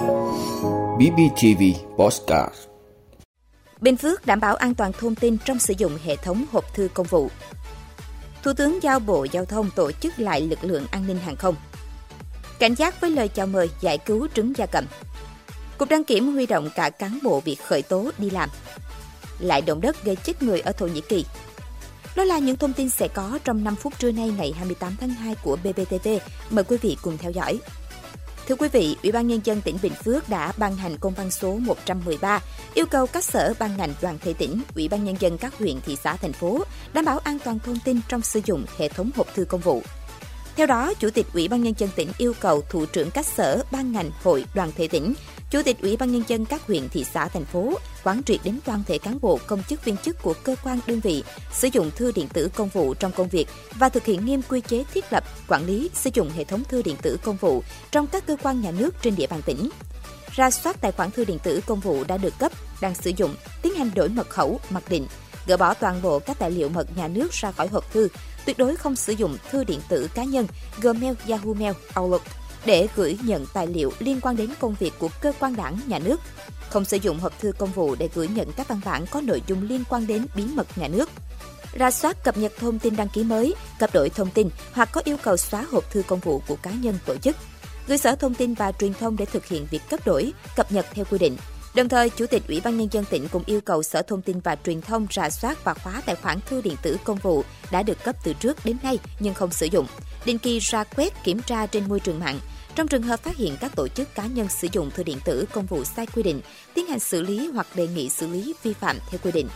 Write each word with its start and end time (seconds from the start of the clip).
BBTV 0.00 1.62
Postcard 1.96 2.54
Bình 3.80 3.96
Phước 3.96 4.26
đảm 4.26 4.40
bảo 4.40 4.56
an 4.56 4.74
toàn 4.74 4.92
thông 4.92 5.14
tin 5.14 5.36
trong 5.44 5.58
sử 5.58 5.74
dụng 5.78 5.98
hệ 6.04 6.16
thống 6.16 6.44
hộp 6.52 6.74
thư 6.74 6.88
công 6.94 7.06
vụ. 7.06 7.28
Thủ 8.42 8.52
tướng 8.52 8.82
giao 8.82 9.00
Bộ 9.00 9.26
Giao 9.32 9.44
thông 9.44 9.70
tổ 9.76 9.92
chức 9.92 10.18
lại 10.18 10.40
lực 10.40 10.64
lượng 10.64 10.86
an 10.90 11.06
ninh 11.06 11.18
hàng 11.18 11.36
không. 11.36 11.54
Cảnh 12.58 12.74
giác 12.74 13.00
với 13.00 13.10
lời 13.10 13.28
chào 13.28 13.46
mời, 13.46 13.70
giải 13.80 13.98
cứu 13.98 14.28
trứng 14.34 14.52
gia 14.56 14.66
cầm. 14.66 14.84
Cục 15.78 15.88
đăng 15.88 16.04
kiểm 16.04 16.32
huy 16.32 16.46
động 16.46 16.70
cả 16.74 16.90
cán 16.90 17.18
bộ 17.22 17.42
bị 17.44 17.54
khởi 17.54 17.82
tố 17.82 18.10
đi 18.18 18.30
làm. 18.30 18.48
Lại 19.38 19.62
động 19.62 19.80
đất 19.80 20.04
gây 20.04 20.16
chết 20.16 20.42
người 20.42 20.60
ở 20.60 20.72
Thổ 20.72 20.86
Nhĩ 20.86 21.00
Kỳ. 21.00 21.24
Đó 22.16 22.24
là 22.24 22.38
những 22.38 22.56
thông 22.56 22.72
tin 22.72 22.90
sẽ 22.90 23.08
có 23.08 23.38
trong 23.44 23.64
5 23.64 23.76
phút 23.76 23.98
trưa 23.98 24.12
nay 24.12 24.32
ngày 24.38 24.52
28 24.52 24.96
tháng 25.00 25.10
2 25.10 25.34
của 25.42 25.56
BBTV. 25.56 26.08
Mời 26.50 26.64
quý 26.64 26.76
vị 26.82 26.96
cùng 27.02 27.18
theo 27.18 27.30
dõi. 27.30 27.60
Thưa 28.50 28.56
quý 28.56 28.68
vị, 28.68 28.96
Ủy 29.02 29.12
ban 29.12 29.26
Nhân 29.26 29.40
dân 29.44 29.60
tỉnh 29.60 29.76
Bình 29.82 29.92
Phước 30.04 30.28
đã 30.28 30.52
ban 30.56 30.76
hành 30.76 30.96
công 30.98 31.14
văn 31.14 31.30
số 31.30 31.56
113 31.56 32.40
yêu 32.74 32.86
cầu 32.90 33.06
các 33.06 33.24
sở 33.24 33.54
ban 33.58 33.76
ngành 33.76 33.94
đoàn 34.02 34.18
thể 34.20 34.32
tỉnh, 34.32 34.62
Ủy 34.74 34.88
ban 34.88 35.04
Nhân 35.04 35.16
dân 35.20 35.38
các 35.38 35.58
huyện, 35.58 35.80
thị 35.86 35.96
xã, 35.96 36.16
thành 36.16 36.32
phố 36.32 36.64
đảm 36.92 37.04
bảo 37.04 37.18
an 37.18 37.38
toàn 37.44 37.58
thông 37.58 37.78
tin 37.84 38.00
trong 38.08 38.22
sử 38.22 38.40
dụng 38.44 38.64
hệ 38.78 38.88
thống 38.88 39.10
hộp 39.16 39.34
thư 39.34 39.44
công 39.44 39.60
vụ. 39.60 39.82
Theo 40.56 40.66
đó, 40.66 40.92
Chủ 41.00 41.10
tịch 41.10 41.26
Ủy 41.34 41.48
ban 41.48 41.62
Nhân 41.62 41.74
dân 41.78 41.90
tỉnh 41.96 42.08
yêu 42.18 42.32
cầu 42.40 42.62
thủ 42.70 42.86
trưởng 42.86 43.10
các 43.10 43.26
sở, 43.26 43.62
ban 43.72 43.92
ngành, 43.92 44.10
hội, 44.22 44.44
đoàn 44.54 44.72
thể 44.76 44.88
tỉnh 44.88 45.14
Chủ 45.50 45.62
tịch 45.62 45.82
Ủy 45.82 45.96
ban 45.96 46.12
Nhân 46.12 46.22
dân 46.28 46.44
các 46.44 46.66
huyện, 46.66 46.88
thị 46.88 47.04
xã, 47.04 47.28
thành 47.28 47.44
phố 47.44 47.74
quán 48.04 48.22
triệt 48.22 48.40
đến 48.44 48.58
toàn 48.64 48.82
thể 48.86 48.98
cán 48.98 49.18
bộ, 49.20 49.38
công 49.46 49.62
chức 49.62 49.84
viên 49.84 49.96
chức 49.96 50.22
của 50.22 50.34
cơ 50.44 50.56
quan 50.64 50.80
đơn 50.86 51.00
vị 51.00 51.24
sử 51.52 51.68
dụng 51.72 51.90
thư 51.96 52.12
điện 52.12 52.28
tử 52.32 52.48
công 52.54 52.68
vụ 52.68 52.94
trong 52.94 53.12
công 53.12 53.28
việc 53.28 53.48
và 53.78 53.88
thực 53.88 54.04
hiện 54.04 54.24
nghiêm 54.24 54.42
quy 54.48 54.60
chế 54.60 54.84
thiết 54.94 55.12
lập, 55.12 55.24
quản 55.48 55.66
lý, 55.66 55.90
sử 55.94 56.10
dụng 56.14 56.30
hệ 56.30 56.44
thống 56.44 56.62
thư 56.68 56.82
điện 56.82 56.96
tử 57.02 57.18
công 57.22 57.36
vụ 57.36 57.62
trong 57.90 58.06
các 58.06 58.26
cơ 58.26 58.36
quan 58.42 58.60
nhà 58.60 58.70
nước 58.70 58.94
trên 59.02 59.16
địa 59.16 59.26
bàn 59.26 59.42
tỉnh. 59.42 59.70
Ra 60.32 60.50
soát 60.50 60.80
tài 60.80 60.92
khoản 60.92 61.10
thư 61.10 61.24
điện 61.24 61.38
tử 61.42 61.60
công 61.66 61.80
vụ 61.80 62.04
đã 62.04 62.16
được 62.16 62.38
cấp, 62.38 62.52
đang 62.80 62.94
sử 62.94 63.12
dụng, 63.16 63.34
tiến 63.62 63.74
hành 63.74 63.90
đổi 63.94 64.08
mật 64.08 64.30
khẩu, 64.30 64.60
mặc 64.70 64.82
định, 64.88 65.06
gỡ 65.46 65.56
bỏ 65.56 65.74
toàn 65.74 66.02
bộ 66.02 66.18
các 66.18 66.38
tài 66.38 66.50
liệu 66.50 66.68
mật 66.68 66.96
nhà 66.96 67.08
nước 67.08 67.32
ra 67.32 67.52
khỏi 67.52 67.68
hộp 67.68 67.92
thư, 67.92 68.08
tuyệt 68.44 68.58
đối 68.58 68.76
không 68.76 68.96
sử 68.96 69.12
dụng 69.12 69.36
thư 69.50 69.64
điện 69.64 69.80
tử 69.88 70.08
cá 70.14 70.24
nhân, 70.24 70.46
Gmail, 70.80 71.14
Yahoo 71.28 71.52
Mail, 71.52 71.72
Outlook, 72.00 72.22
để 72.64 72.88
gửi 72.96 73.18
nhận 73.24 73.46
tài 73.52 73.66
liệu 73.66 73.92
liên 73.98 74.20
quan 74.20 74.36
đến 74.36 74.50
công 74.60 74.74
việc 74.78 74.92
của 74.98 75.08
cơ 75.20 75.32
quan 75.40 75.56
đảng, 75.56 75.80
nhà 75.86 75.98
nước. 75.98 76.20
Không 76.68 76.84
sử 76.84 76.96
dụng 76.96 77.18
hộp 77.18 77.40
thư 77.40 77.52
công 77.52 77.72
vụ 77.72 77.94
để 77.94 78.08
gửi 78.14 78.28
nhận 78.28 78.52
các 78.52 78.68
văn 78.68 78.80
bản 78.84 79.06
có 79.10 79.20
nội 79.20 79.42
dung 79.46 79.68
liên 79.68 79.84
quan 79.88 80.06
đến 80.06 80.26
bí 80.34 80.44
mật 80.54 80.78
nhà 80.78 80.88
nước. 80.88 81.10
Ra 81.72 81.90
soát 81.90 82.24
cập 82.24 82.36
nhật 82.36 82.52
thông 82.58 82.78
tin 82.78 82.96
đăng 82.96 83.08
ký 83.08 83.24
mới, 83.24 83.54
cấp 83.78 83.90
đổi 83.92 84.10
thông 84.10 84.30
tin 84.30 84.48
hoặc 84.72 84.88
có 84.92 85.02
yêu 85.04 85.16
cầu 85.22 85.36
xóa 85.36 85.66
hộp 85.70 85.90
thư 85.92 86.02
công 86.02 86.20
vụ 86.20 86.42
của 86.48 86.56
cá 86.56 86.70
nhân 86.70 86.98
tổ 87.06 87.16
chức. 87.16 87.36
Gửi 87.88 87.98
Sở 87.98 88.16
Thông 88.16 88.34
tin 88.34 88.54
và 88.54 88.72
Truyền 88.72 88.94
thông 88.94 89.16
để 89.16 89.24
thực 89.24 89.46
hiện 89.46 89.66
việc 89.70 89.82
cấp 89.90 90.00
đổi, 90.06 90.32
cập 90.56 90.72
nhật 90.72 90.86
theo 90.94 91.04
quy 91.10 91.18
định. 91.18 91.36
Đồng 91.74 91.88
thời, 91.88 92.10
Chủ 92.10 92.26
tịch 92.26 92.42
Ủy 92.48 92.60
ban 92.60 92.78
Nhân 92.78 92.88
dân 92.90 93.04
tỉnh 93.10 93.28
cũng 93.28 93.42
yêu 93.46 93.60
cầu 93.60 93.82
Sở 93.82 94.02
Thông 94.02 94.22
tin 94.22 94.40
và 94.40 94.56
Truyền 94.64 94.80
thông 94.80 95.06
rà 95.10 95.30
soát 95.30 95.64
và 95.64 95.74
khóa 95.74 96.02
tài 96.06 96.14
khoản 96.14 96.38
thư 96.48 96.60
điện 96.60 96.76
tử 96.82 96.96
công 97.04 97.18
vụ 97.18 97.44
đã 97.70 97.82
được 97.82 98.04
cấp 98.04 98.16
từ 98.24 98.32
trước 98.32 98.64
đến 98.64 98.76
nay 98.82 98.98
nhưng 99.20 99.34
không 99.34 99.50
sử 99.50 99.66
dụng. 99.66 99.86
Định 100.24 100.38
kỳ 100.38 100.58
ra 100.58 100.84
quét 100.84 101.24
kiểm 101.24 101.42
tra 101.42 101.66
trên 101.66 101.88
môi 101.88 102.00
trường 102.00 102.18
mạng, 102.18 102.40
trong 102.74 102.88
trường 102.88 103.02
hợp 103.02 103.22
phát 103.22 103.36
hiện 103.36 103.56
các 103.60 103.76
tổ 103.76 103.88
chức 103.88 104.14
cá 104.14 104.26
nhân 104.26 104.48
sử 104.48 104.68
dụng 104.72 104.90
thư 104.90 105.02
điện 105.02 105.18
tử 105.24 105.44
công 105.52 105.66
vụ 105.66 105.84
sai 105.84 106.06
quy 106.06 106.22
định, 106.22 106.40
tiến 106.74 106.86
hành 106.86 107.00
xử 107.00 107.22
lý 107.22 107.50
hoặc 107.54 107.66
đề 107.74 107.88
nghị 107.88 108.08
xử 108.08 108.26
lý 108.26 108.54
vi 108.62 108.72
phạm 108.72 108.98
theo 109.10 109.20
quy 109.24 109.32
định. 109.32 109.48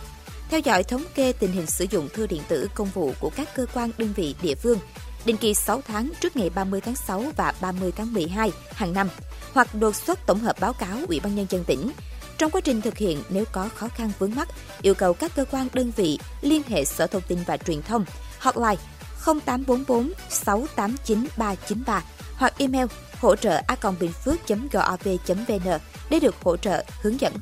Theo 0.49 0.59
dõi 0.59 0.83
thống 0.83 1.03
kê 1.15 1.31
tình 1.31 1.51
hình 1.51 1.65
sử 1.65 1.85
dụng 1.89 2.09
thư 2.13 2.27
điện 2.27 2.41
tử 2.47 2.67
công 2.75 2.87
vụ 2.93 3.13
của 3.19 3.29
các 3.35 3.55
cơ 3.55 3.65
quan 3.73 3.91
đơn 3.97 4.13
vị 4.15 4.35
địa 4.41 4.55
phương, 4.55 4.79
định 5.25 5.37
kỳ 5.37 5.53
6 5.53 5.81
tháng 5.87 6.11
trước 6.21 6.35
ngày 6.35 6.49
30 6.49 6.81
tháng 6.81 6.95
6 6.95 7.23
và 7.37 7.53
30 7.61 7.91
tháng 7.91 8.13
12 8.13 8.51
hàng 8.71 8.93
năm, 8.93 9.09
hoặc 9.53 9.75
đột 9.75 9.95
xuất 9.95 10.19
tổng 10.27 10.39
hợp 10.39 10.59
báo 10.59 10.73
cáo 10.73 10.97
Ủy 11.07 11.19
ban 11.19 11.35
nhân 11.35 11.45
dân 11.49 11.63
tỉnh. 11.63 11.91
Trong 12.37 12.51
quá 12.51 12.61
trình 12.61 12.81
thực 12.81 12.97
hiện, 12.97 13.23
nếu 13.29 13.45
có 13.51 13.69
khó 13.75 13.87
khăn 13.87 14.11
vướng 14.19 14.35
mắt 14.35 14.47
yêu 14.81 14.93
cầu 14.93 15.13
các 15.13 15.31
cơ 15.35 15.45
quan 15.51 15.67
đơn 15.73 15.91
vị 15.95 16.19
liên 16.41 16.61
hệ 16.67 16.85
Sở 16.85 17.07
Thông 17.07 17.21
tin 17.27 17.39
và 17.45 17.57
Truyền 17.57 17.81
thông, 17.81 18.05
hotline 18.39 18.81
0844 19.25 20.11
689 20.29 21.27
393 21.37 22.03
hoặc 22.35 22.53
email 22.57 22.85
hỗ 23.19 23.35
trợ 23.35 23.61
a 23.67 23.75
bình 23.99 24.11
phước.gov.vn 24.23 25.79
để 26.09 26.19
được 26.19 26.35
hỗ 26.43 26.57
trợ 26.57 26.83
hướng 27.01 27.19
dẫn. 27.21 27.33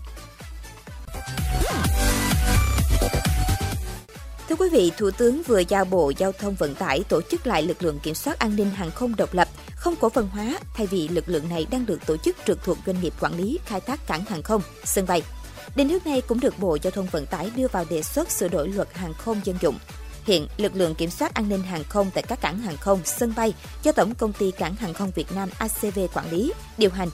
Thưa 4.50 4.56
quý 4.56 4.70
vị, 4.70 4.92
Thủ 4.98 5.12
tướng 5.12 5.42
vừa 5.44 5.60
giao 5.60 5.86
Bộ 5.86 6.12
Giao 6.18 6.32
thông 6.32 6.56
Vận 6.56 6.76
tải 6.76 7.04
tổ 7.10 7.22
chức 7.22 7.48
lại 7.48 7.64
lực 7.64 7.84
lượng 7.84 8.00
kiểm 8.00 8.16
soát 8.16 8.40
an 8.40 8.56
ninh 8.56 8.70
hàng 8.70 8.92
không 8.92 9.16
độc 9.16 9.34
lập, 9.34 9.48
không 9.76 9.96
cổ 9.96 10.10
phần 10.10 10.28
hóa, 10.28 10.60
thay 10.74 10.88
vì 10.88 11.08
lực 11.08 11.30
lượng 11.30 11.50
này 11.50 11.68
đang 11.72 11.86
được 11.86 12.06
tổ 12.06 12.18
chức 12.18 12.38
trực 12.46 12.64
thuộc 12.64 12.78
doanh 12.86 13.02
nghiệp 13.02 13.14
quản 13.20 13.38
lý 13.38 13.60
khai 13.66 13.80
thác 13.82 14.08
cảng 14.08 14.26
hàng 14.26 14.44
không, 14.44 14.62
sân 14.84 15.06
bay. 15.08 15.22
Định 15.76 15.90
hướng 15.90 16.02
này 16.06 16.22
cũng 16.22 16.40
được 16.40 16.60
Bộ 16.60 16.78
Giao 16.82 16.92
thông 16.92 17.08
Vận 17.12 17.26
tải 17.26 17.52
đưa 17.56 17.68
vào 17.68 17.86
đề 17.90 18.02
xuất 18.02 18.32
sửa 18.32 18.48
đổi 18.48 18.68
luật 18.68 18.94
hàng 18.94 19.14
không 19.14 19.42
dân 19.44 19.58
dụng. 19.62 19.78
Hiện, 20.26 20.48
lực 20.58 20.76
lượng 20.76 20.96
kiểm 20.96 21.10
soát 21.10 21.34
an 21.34 21.50
ninh 21.50 21.64
hàng 21.64 21.84
không 21.90 22.12
tại 22.14 22.24
các 22.28 22.42
cảng 22.42 22.60
hàng 22.60 22.78
không, 22.78 23.02
sân 23.06 23.34
bay 23.36 23.54
do 23.84 23.92
Tổng 23.92 24.16
công 24.16 24.34
ty 24.34 24.52
Cảng 24.52 24.76
hàng 24.76 24.94
không 24.94 25.12
Việt 25.16 25.32
Nam 25.32 25.50
ACV 25.58 26.00
quản 26.14 26.32
lý, 26.32 26.54
điều 26.78 26.90
hành. 26.90 27.10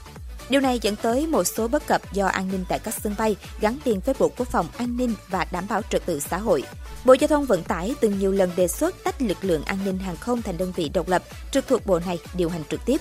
Điều 0.50 0.60
này 0.60 0.78
dẫn 0.82 0.96
tới 0.96 1.26
một 1.26 1.44
số 1.44 1.68
bất 1.68 1.86
cập 1.86 2.12
do 2.12 2.26
an 2.26 2.48
ninh 2.52 2.64
tại 2.68 2.78
các 2.78 2.94
sân 3.02 3.14
bay 3.18 3.36
gắn 3.60 3.78
liền 3.84 4.00
với 4.00 4.14
Bộ 4.18 4.30
Quốc 4.36 4.48
phòng 4.48 4.66
an 4.76 4.96
ninh 4.96 5.14
và 5.28 5.46
đảm 5.52 5.64
bảo 5.68 5.82
trật 5.90 6.06
tự 6.06 6.20
xã 6.20 6.38
hội. 6.38 6.62
Bộ 7.04 7.12
Giao 7.12 7.28
thông 7.28 7.46
Vận 7.46 7.62
tải 7.62 7.94
từng 8.00 8.18
nhiều 8.18 8.32
lần 8.32 8.50
đề 8.56 8.68
xuất 8.68 8.94
tách 9.04 9.22
lực 9.22 9.44
lượng 9.44 9.62
an 9.64 9.78
ninh 9.84 9.98
hàng 9.98 10.16
không 10.16 10.42
thành 10.42 10.58
đơn 10.58 10.72
vị 10.76 10.90
độc 10.94 11.08
lập 11.08 11.22
trực 11.50 11.68
thuộc 11.68 11.86
bộ 11.86 11.98
này 11.98 12.18
điều 12.34 12.48
hành 12.48 12.62
trực 12.70 12.84
tiếp. 12.84 13.00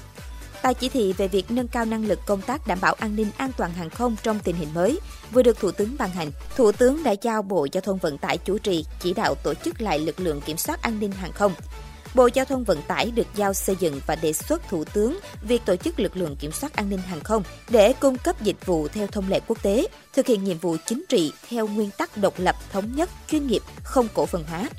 Tại 0.62 0.74
chỉ 0.74 0.90
thị 0.90 1.14
về 1.14 1.28
việc 1.28 1.52
nâng 1.52 1.68
cao 1.68 1.86
năng 1.86 2.06
lực 2.06 2.20
công 2.25 2.42
tác 2.42 2.68
đảm 2.68 2.78
bảo 2.81 2.94
an 2.94 3.16
ninh 3.16 3.28
an 3.38 3.52
toàn 3.58 3.74
hàng 3.74 3.90
không 3.90 4.16
trong 4.24 4.40
tình 4.40 4.56
hình 4.56 4.74
mới 4.74 5.00
vừa 5.31 5.44
được 5.44 5.59
Thủ 5.59 5.72
tướng 5.72 5.96
ban 6.00 6.09
hành, 6.09 6.31
Thủ 6.56 6.72
tướng 6.72 7.03
đã 7.03 7.16
giao 7.22 7.42
Bộ 7.42 7.68
Giao 7.72 7.81
thông 7.81 7.97
Vận 7.97 8.18
tải 8.18 8.38
chủ 8.38 8.58
trì 8.58 8.86
chỉ 9.00 9.14
đạo 9.14 9.36
tổ 9.36 9.53
chức 9.53 9.81
lại 9.81 10.00
lực 10.00 10.20
lượng 10.20 10.42
kiểm 10.42 10.58
soát 10.58 10.81
an 10.81 11.00
ninh 11.00 11.12
hàng 11.12 11.31
không. 11.31 11.53
Bộ 12.16 12.30
Giao 12.34 12.46
thông 12.46 12.64
Vận 12.64 12.81
tải 12.81 13.12
được 13.12 13.28
giao 13.36 13.53
xây 13.53 13.75
dựng 13.80 14.00
và 14.08 14.16
đề 14.16 14.34
xuất 14.34 14.70
Thủ 14.70 14.84
tướng 14.84 15.20
việc 15.42 15.62
tổ 15.66 15.75
chức 15.75 16.00
lực 16.00 16.18
lượng 16.18 16.36
kiểm 16.36 16.52
soát 16.52 16.76
an 16.76 16.90
ninh 16.90 17.00
hàng 17.00 17.20
không 17.20 17.44
để 17.70 17.94
cung 17.94 18.18
cấp 18.18 18.41
dịch 18.41 18.66
vụ 18.66 18.88
theo 18.88 19.08
thông 19.08 19.30
lệ 19.30 19.40
quốc 19.47 19.64
tế, 19.64 19.88
thực 20.14 20.28
hiện 20.28 20.44
nhiệm 20.44 20.58
vụ 20.58 20.76
chính 20.86 21.03
trị 21.09 21.34
theo 21.50 21.68
nguyên 21.68 21.90
tắc 21.97 22.18
độc 22.18 22.34
lập, 22.38 22.56
thống 22.72 22.96
nhất, 22.96 23.09
chuyên 23.31 23.47
nghiệp, 23.47 23.62
không 23.84 24.08
cổ 24.14 24.26
phần 24.26 24.44
hóa. 24.44 24.70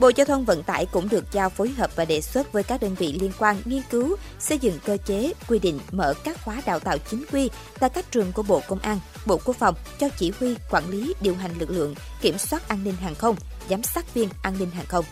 Bộ 0.00 0.10
Giao 0.16 0.24
thông 0.24 0.44
Vận 0.44 0.62
tải 0.62 0.86
cũng 0.86 1.08
được 1.08 1.24
giao 1.32 1.50
phối 1.50 1.68
hợp 1.68 1.96
và 1.96 2.04
đề 2.04 2.20
xuất 2.20 2.52
với 2.52 2.62
các 2.62 2.80
đơn 2.80 2.94
vị 2.94 3.18
liên 3.20 3.32
quan 3.38 3.56
nghiên 3.64 3.82
cứu, 3.90 4.16
xây 4.38 4.58
dựng 4.58 4.78
cơ 4.84 4.96
chế, 5.04 5.32
quy 5.48 5.58
định 5.58 5.80
mở 5.92 6.14
các 6.24 6.44
khóa 6.44 6.62
đào 6.66 6.78
tạo 6.78 6.98
chính 7.10 7.24
quy 7.32 7.50
tại 7.80 7.90
các 7.90 8.10
trường 8.10 8.32
của 8.32 8.42
Bộ 8.42 8.60
Công 8.68 8.78
an, 8.78 8.98
Bộ 9.26 9.40
Quốc 9.44 9.56
phòng 9.56 9.74
cho 9.98 10.08
chỉ 10.18 10.32
huy, 10.40 10.54
quản 10.70 10.90
lý, 10.90 11.14
điều 11.20 11.34
hành 11.34 11.58
lực 11.58 11.70
lượng, 11.70 11.94
kiểm 12.20 12.38
soát 12.38 12.68
an 12.68 12.84
ninh 12.84 12.94
hàng 12.94 13.14
không, 13.14 13.36
giám 13.70 13.82
sát 13.82 14.14
viên 14.14 14.28
an 14.42 14.54
ninh 14.58 14.70
hàng 14.70 14.86
không. 14.86 15.04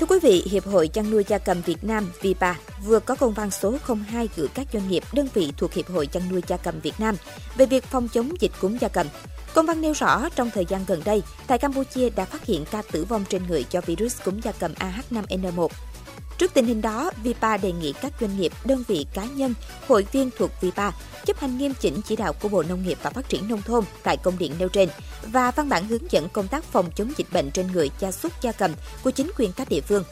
Thưa 0.00 0.06
quý 0.06 0.18
vị, 0.22 0.42
Hiệp 0.50 0.66
hội 0.66 0.88
chăn 0.88 1.10
nuôi 1.10 1.24
gia 1.28 1.38
cầm 1.38 1.62
Việt 1.62 1.84
Nam 1.84 2.10
VIPA 2.22 2.56
vừa 2.84 3.00
có 3.00 3.14
công 3.14 3.34
văn 3.34 3.50
số 3.50 3.76
02 4.12 4.28
gửi 4.36 4.48
các 4.54 4.66
doanh 4.72 4.88
nghiệp 4.88 5.02
đơn 5.12 5.28
vị 5.34 5.52
thuộc 5.56 5.72
Hiệp 5.72 5.88
hội 5.90 6.06
chăn 6.06 6.22
nuôi 6.30 6.42
gia 6.46 6.56
cầm 6.56 6.80
Việt 6.80 6.94
Nam 6.98 7.14
về 7.56 7.66
việc 7.66 7.84
phòng 7.84 8.08
chống 8.08 8.32
dịch 8.40 8.50
cúm 8.60 8.78
gia 8.78 8.88
cầm. 8.88 9.06
Công 9.54 9.66
văn 9.66 9.80
nêu 9.80 9.92
rõ 9.92 10.28
trong 10.34 10.50
thời 10.54 10.64
gian 10.64 10.84
gần 10.86 11.02
đây, 11.04 11.22
tại 11.46 11.58
Campuchia 11.58 12.10
đã 12.10 12.24
phát 12.24 12.44
hiện 12.44 12.64
ca 12.70 12.82
tử 12.92 13.04
vong 13.04 13.24
trên 13.28 13.42
người 13.48 13.64
do 13.70 13.80
virus 13.80 14.22
cúm 14.24 14.40
gia 14.40 14.52
cầm 14.52 14.72
AH5N1. 14.74 15.68
Trước 16.40 16.54
tình 16.54 16.66
hình 16.66 16.82
đó, 16.82 17.10
VIPA 17.22 17.56
đề 17.56 17.72
nghị 17.72 17.92
các 17.92 18.12
doanh 18.20 18.38
nghiệp, 18.38 18.52
đơn 18.64 18.84
vị 18.88 19.06
cá 19.14 19.24
nhân, 19.24 19.54
hội 19.88 20.06
viên 20.12 20.30
thuộc 20.38 20.50
VIPA 20.60 20.92
chấp 21.26 21.38
hành 21.38 21.58
nghiêm 21.58 21.72
chỉnh 21.80 22.00
chỉ 22.02 22.16
đạo 22.16 22.32
của 22.32 22.48
Bộ 22.48 22.62
Nông 22.62 22.82
nghiệp 22.82 22.98
và 23.02 23.10
Phát 23.10 23.28
triển 23.28 23.48
Nông 23.48 23.62
thôn 23.62 23.84
tại 24.02 24.16
công 24.16 24.38
điện 24.38 24.54
nêu 24.58 24.68
trên 24.68 24.88
và 25.32 25.50
văn 25.50 25.68
bản 25.68 25.88
hướng 25.88 26.10
dẫn 26.10 26.28
công 26.28 26.48
tác 26.48 26.64
phòng 26.64 26.90
chống 26.94 27.12
dịch 27.16 27.26
bệnh 27.32 27.50
trên 27.50 27.66
người 27.72 27.90
gia 27.98 28.12
súc 28.12 28.32
gia 28.42 28.52
cầm 28.52 28.70
của 29.04 29.10
chính 29.10 29.30
quyền 29.38 29.52
các 29.52 29.68
địa 29.68 29.80
phương. 29.80 30.04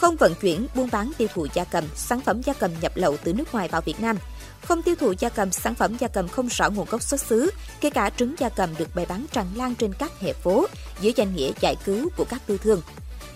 Không 0.00 0.16
vận 0.16 0.34
chuyển, 0.34 0.66
buôn 0.74 0.88
bán 0.92 1.12
tiêu 1.18 1.28
thụ 1.34 1.46
gia 1.54 1.64
cầm, 1.64 1.84
sản 1.94 2.20
phẩm 2.20 2.42
gia 2.42 2.52
cầm 2.52 2.70
nhập 2.80 2.92
lậu 2.94 3.16
từ 3.24 3.32
nước 3.32 3.54
ngoài 3.54 3.68
vào 3.68 3.80
Việt 3.80 4.00
Nam, 4.00 4.16
không 4.62 4.82
tiêu 4.82 4.94
thụ 5.00 5.14
gia 5.18 5.28
cầm, 5.28 5.52
sản 5.52 5.74
phẩm 5.74 5.96
gia 5.98 6.08
cầm 6.08 6.28
không 6.28 6.48
rõ 6.48 6.70
nguồn 6.70 6.86
gốc 6.90 7.02
xuất 7.02 7.20
xứ, 7.20 7.50
kể 7.80 7.90
cả 7.90 8.10
trứng 8.16 8.34
gia 8.38 8.48
cầm 8.48 8.70
được 8.78 8.88
bày 8.94 9.06
bán 9.06 9.26
tràn 9.32 9.46
lan 9.54 9.74
trên 9.74 9.92
các 9.92 10.20
hệ 10.20 10.32
phố 10.32 10.66
dưới 11.00 11.12
danh 11.16 11.34
nghĩa 11.34 11.52
giải 11.60 11.76
cứu 11.84 12.08
của 12.16 12.24
các 12.24 12.46
tư 12.46 12.58
thương. 12.58 12.82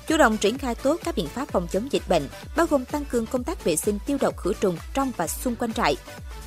Chủ 0.08 0.16
động 0.16 0.36
triển 0.36 0.58
khai 0.58 0.74
tốt 0.74 1.00
các 1.04 1.16
biện 1.16 1.26
pháp 1.26 1.48
phòng 1.48 1.66
chống 1.70 1.92
dịch 1.92 2.02
bệnh, 2.08 2.28
bao 2.56 2.66
gồm 2.66 2.84
tăng 2.84 3.04
cường 3.04 3.26
công 3.26 3.44
tác 3.44 3.64
vệ 3.64 3.76
sinh 3.76 3.98
tiêu 4.06 4.18
độc 4.20 4.36
khử 4.36 4.52
trùng 4.60 4.78
trong 4.94 5.12
và 5.16 5.26
xung 5.26 5.56
quanh 5.56 5.72
trại, 5.72 5.96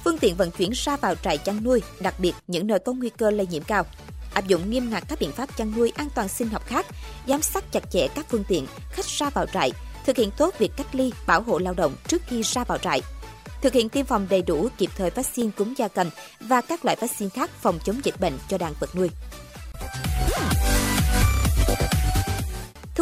phương 0.03 0.17
tiện 0.17 0.35
vận 0.35 0.51
chuyển 0.51 0.71
ra 0.73 0.97
vào 0.97 1.15
trại 1.15 1.37
chăn 1.37 1.63
nuôi, 1.63 1.81
đặc 1.99 2.15
biệt 2.19 2.33
những 2.47 2.67
nơi 2.67 2.79
có 2.79 2.93
nguy 2.93 3.09
cơ 3.09 3.31
lây 3.31 3.47
nhiễm 3.47 3.63
cao. 3.63 3.85
Áp 4.33 4.47
dụng 4.47 4.69
nghiêm 4.69 4.89
ngặt 4.89 5.03
các 5.07 5.19
biện 5.19 5.31
pháp 5.31 5.57
chăn 5.57 5.73
nuôi 5.77 5.91
an 5.95 6.07
toàn 6.15 6.27
sinh 6.27 6.49
học 6.49 6.65
khác, 6.65 6.85
giám 7.27 7.41
sát 7.41 7.71
chặt 7.71 7.91
chẽ 7.91 8.07
các 8.15 8.25
phương 8.29 8.43
tiện, 8.47 8.65
khách 8.91 9.05
ra 9.05 9.29
vào 9.29 9.45
trại, 9.45 9.71
thực 10.05 10.17
hiện 10.17 10.31
tốt 10.37 10.55
việc 10.59 10.71
cách 10.77 10.95
ly, 10.95 11.11
bảo 11.27 11.41
hộ 11.41 11.59
lao 11.59 11.73
động 11.73 11.95
trước 12.07 12.21
khi 12.27 12.41
ra 12.41 12.63
vào 12.63 12.77
trại 12.77 13.01
thực 13.61 13.73
hiện 13.73 13.89
tiêm 13.89 14.05
phòng 14.05 14.27
đầy 14.29 14.41
đủ 14.41 14.67
kịp 14.77 14.89
thời 14.97 15.09
vaccine 15.09 15.49
cúm 15.57 15.73
gia 15.73 15.87
cầm 15.87 16.09
và 16.39 16.61
các 16.61 16.85
loại 16.85 16.97
vaccine 17.01 17.29
khác 17.29 17.49
phòng 17.61 17.79
chống 17.83 17.99
dịch 18.03 18.19
bệnh 18.19 18.33
cho 18.49 18.57
đàn 18.57 18.73
vật 18.79 18.95
nuôi 18.95 19.09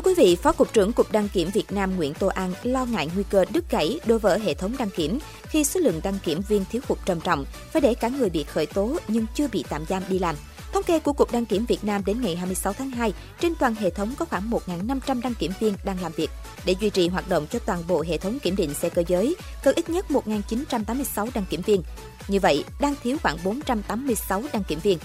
quý 0.09 0.15
vị, 0.15 0.35
Phó 0.35 0.51
Cục 0.51 0.73
trưởng 0.73 0.93
Cục 0.93 1.11
Đăng 1.11 1.29
kiểm 1.29 1.49
Việt 1.53 1.71
Nam 1.71 1.95
Nguyễn 1.95 2.13
Tô 2.13 2.27
An 2.27 2.53
lo 2.63 2.85
ngại 2.85 3.09
nguy 3.15 3.23
cơ 3.29 3.45
đứt 3.53 3.71
gãy 3.71 3.99
đối 4.05 4.19
với 4.19 4.39
hệ 4.39 4.53
thống 4.53 4.75
đăng 4.79 4.89
kiểm 4.89 5.19
khi 5.43 5.63
số 5.63 5.79
lượng 5.79 5.99
đăng 6.03 6.17
kiểm 6.23 6.41
viên 6.47 6.65
thiếu 6.71 6.81
hụt 6.87 6.97
trầm 7.05 7.19
trọng, 7.21 7.45
phải 7.71 7.81
để 7.81 7.93
cả 7.93 8.07
người 8.07 8.29
bị 8.29 8.43
khởi 8.43 8.65
tố 8.65 8.97
nhưng 9.07 9.25
chưa 9.35 9.47
bị 9.47 9.63
tạm 9.69 9.85
giam 9.85 10.03
đi 10.09 10.19
làm. 10.19 10.35
Thống 10.73 10.83
kê 10.83 10.99
của 10.99 11.13
Cục 11.13 11.31
Đăng 11.31 11.45
kiểm 11.45 11.65
Việt 11.65 11.83
Nam 11.83 12.01
đến 12.05 12.21
ngày 12.21 12.35
26 12.35 12.73
tháng 12.73 12.91
2, 12.91 13.13
trên 13.39 13.55
toàn 13.55 13.75
hệ 13.75 13.89
thống 13.89 14.13
có 14.17 14.25
khoảng 14.25 14.49
1.500 14.49 15.21
đăng 15.21 15.33
kiểm 15.33 15.51
viên 15.59 15.73
đang 15.83 16.01
làm 16.01 16.11
việc. 16.11 16.29
Để 16.65 16.75
duy 16.79 16.89
trì 16.89 17.07
hoạt 17.07 17.29
động 17.29 17.47
cho 17.51 17.59
toàn 17.59 17.83
bộ 17.87 18.03
hệ 18.07 18.17
thống 18.17 18.39
kiểm 18.39 18.55
định 18.55 18.73
xe 18.73 18.89
cơ 18.89 19.03
giới, 19.07 19.35
cần 19.63 19.75
ít 19.75 19.89
nhất 19.89 20.05
1.986 20.09 21.29
đăng 21.33 21.45
kiểm 21.49 21.61
viên. 21.61 21.83
Như 22.27 22.39
vậy, 22.39 22.63
đang 22.79 22.95
thiếu 23.03 23.17
khoảng 23.23 23.37
486 23.43 24.43
đăng 24.53 24.63
kiểm 24.63 24.79
viên. 24.79 24.97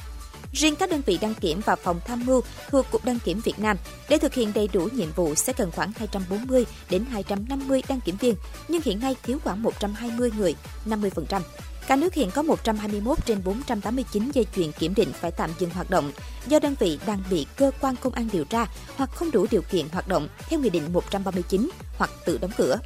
Riêng 0.55 0.77
các 0.77 0.91
đơn 0.91 1.03
vị 1.07 1.19
đăng 1.21 1.35
kiểm 1.35 1.61
và 1.65 1.77
phòng 1.77 2.01
tham 2.05 2.27
mưu 2.27 2.41
thuộc 2.71 2.87
Cục 2.91 3.05
Đăng 3.05 3.19
kiểm 3.19 3.41
Việt 3.41 3.59
Nam 3.59 3.77
để 4.09 4.19
thực 4.19 4.35
hiện 4.35 4.53
đầy 4.55 4.69
đủ 4.73 4.89
nhiệm 4.93 5.13
vụ 5.17 5.35
sẽ 5.35 5.53
cần 5.53 5.71
khoảng 5.71 5.93
240 5.97 6.67
đến 6.91 7.05
250 7.05 7.83
đăng 7.89 8.01
kiểm 8.01 8.17
viên, 8.17 8.35
nhưng 8.69 8.83
hiện 8.85 9.01
nay 9.01 9.17
thiếu 9.23 9.39
khoảng 9.45 9.63
120 9.63 10.31
người, 10.39 10.55
50%. 10.87 11.41
Cả 11.87 11.97
nước 11.97 12.15
hiện 12.15 12.31
có 12.31 12.43
121 12.43 13.19
trên 13.27 13.45
489 13.45 14.31
dây 14.31 14.47
chuyền 14.57 14.73
kiểm 14.73 14.95
định 14.95 15.13
phải 15.13 15.31
tạm 15.31 15.51
dừng 15.59 15.71
hoạt 15.71 15.91
động 15.91 16.13
do 16.47 16.59
đơn 16.59 16.75
vị 16.79 16.99
đang 17.07 17.23
bị 17.31 17.47
cơ 17.57 17.71
quan 17.81 17.95
công 17.97 18.13
an 18.13 18.29
điều 18.33 18.45
tra 18.45 18.67
hoặc 18.97 19.11
không 19.15 19.31
đủ 19.31 19.47
điều 19.51 19.63
kiện 19.63 19.89
hoạt 19.93 20.09
động 20.09 20.29
theo 20.49 20.61
Nghị 20.61 20.71
định 20.71 20.93
139 20.93 21.71
hoặc 21.99 22.11
tự 22.25 22.39
đóng 22.39 22.51
cửa. 22.57 22.79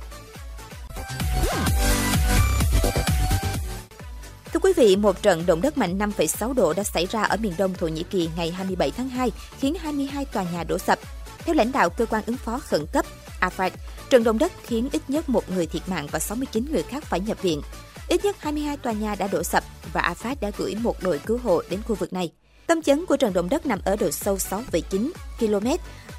Thưa 4.58 4.69
quý 4.69 4.72
vị, 4.76 4.96
một 4.96 5.22
trận 5.22 5.46
động 5.46 5.60
đất 5.60 5.78
mạnh 5.78 5.99
5,6 5.99 6.52
độ 6.52 6.72
đã 6.72 6.84
xảy 6.84 7.06
ra 7.06 7.22
ở 7.22 7.37
miền 7.37 7.52
đông 7.58 7.75
Thổ 7.75 7.88
Nhĩ 7.88 8.02
Kỳ 8.02 8.28
ngày 8.37 8.50
27 8.50 8.90
tháng 8.90 9.08
2, 9.08 9.32
khiến 9.58 9.75
22 9.75 10.25
tòa 10.25 10.44
nhà 10.52 10.64
đổ 10.64 10.78
sập. 10.78 10.99
Theo 11.38 11.55
lãnh 11.55 11.72
đạo 11.72 11.90
cơ 11.90 12.06
quan 12.06 12.22
ứng 12.26 12.37
phó 12.37 12.58
khẩn 12.58 12.87
cấp 12.93 13.06
AFAD, 13.40 13.70
trận 14.10 14.25
động 14.25 14.38
đất 14.38 14.52
khiến 14.62 14.88
ít 14.93 15.02
nhất 15.08 15.28
một 15.28 15.50
người 15.50 15.66
thiệt 15.66 15.82
mạng 15.88 16.06
và 16.10 16.19
69 16.19 16.64
người 16.72 16.82
khác 16.82 17.05
phải 17.05 17.20
nhập 17.20 17.43
viện. 17.43 17.62
Ít 18.08 18.25
nhất 18.25 18.37
22 18.38 18.76
tòa 18.76 18.93
nhà 18.93 19.14
đã 19.14 19.28
đổ 19.32 19.43
sập 19.43 19.64
và 19.93 20.14
AFAD 20.14 20.37
đã 20.40 20.50
gửi 20.58 20.75
một 20.75 20.96
đội 21.02 21.20
cứu 21.26 21.38
hộ 21.38 21.62
đến 21.70 21.81
khu 21.88 21.94
vực 21.94 22.12
này. 22.12 22.32
Tâm 22.66 22.82
chấn 22.82 23.06
của 23.06 23.16
trận 23.16 23.32
động 23.32 23.49
đất 23.49 23.66
nằm 23.66 23.81
ở 23.84 23.96
độ 23.96 24.11
sâu 24.11 24.37
6,9 24.37 25.11
km 25.38 25.69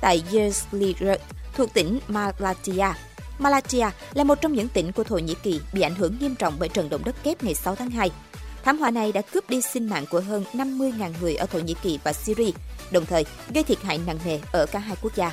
tại 0.01 0.24
Yersli 0.31 0.95
thuộc 1.56 1.74
tỉnh 1.74 2.00
Malatya. 2.07 2.95
Malatya 3.39 3.92
là 4.13 4.24
một 4.24 4.42
trong 4.42 4.53
những 4.53 4.68
tỉnh 4.68 4.92
của 4.92 5.03
Thổ 5.03 5.18
Nhĩ 5.18 5.35
Kỳ 5.44 5.62
bị 5.74 5.81
ảnh 5.81 5.95
hưởng 5.95 6.18
nghiêm 6.19 6.35
trọng 6.35 6.53
bởi 6.59 6.69
trận 6.69 6.89
động 6.89 7.01
đất 7.06 7.15
kép 7.24 7.44
ngày 7.44 7.56
6 7.56 7.75
tháng 7.75 7.89
2. 7.89 8.12
Thảm 8.63 8.77
họa 8.77 8.91
này 8.91 9.11
đã 9.11 9.21
cướp 9.21 9.50
đi 9.50 9.61
sinh 9.61 9.89
mạng 9.89 10.06
của 10.09 10.19
hơn 10.19 10.44
50.000 10.53 11.13
người 11.21 11.35
ở 11.35 11.45
Thổ 11.45 11.59
Nhĩ 11.59 11.75
Kỳ 11.81 12.00
và 12.03 12.13
Syria, 12.13 12.51
đồng 12.91 13.06
thời 13.06 13.25
gây 13.53 13.63
thiệt 13.63 13.81
hại 13.81 14.00
nặng 14.07 14.19
nề 14.25 14.39
ở 14.51 14.65
cả 14.65 14.79
hai 14.79 14.95
quốc 15.01 15.15
gia. 15.15 15.31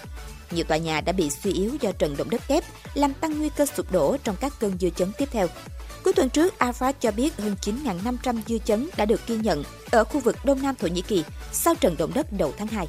Nhiều 0.51 0.65
tòa 0.65 0.77
nhà 0.77 1.01
đã 1.01 1.13
bị 1.13 1.31
suy 1.31 1.53
yếu 1.53 1.71
do 1.81 1.93
trận 1.93 2.17
động 2.17 2.31
đất 2.31 2.41
kép, 2.49 2.65
làm 2.95 3.15
tăng 3.15 3.39
nguy 3.39 3.49
cơ 3.49 3.67
sụp 3.67 3.93
đổ 3.93 4.17
trong 4.25 4.37
các 4.41 4.53
cơn 4.61 4.79
dư 4.81 4.91
chấn 4.91 5.13
tiếp 5.19 5.29
theo. 5.33 5.47
Cuối 6.05 6.13
tuần 6.13 6.31
trước, 6.31 6.55
Afad 6.59 6.93
cho 7.01 7.11
biết 7.11 7.37
hơn 7.37 7.57
9.500 7.63 8.41
dư 8.47 8.59
chấn 8.59 8.89
đã 8.97 9.05
được 9.05 9.21
ghi 9.27 9.37
nhận 9.37 9.65
ở 9.91 10.05
khu 10.05 10.21
vực 10.21 10.37
Đông 10.45 10.63
Nam 10.63 10.75
Thổ 10.75 10.87
Nhĩ 10.87 11.03
Kỳ 11.03 11.25
sau 11.53 11.75
trận 11.75 11.97
động 11.99 12.13
đất 12.15 12.33
đầu 12.33 12.55
tháng 12.59 12.67
2. 12.67 12.89